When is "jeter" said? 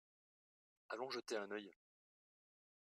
1.11-1.37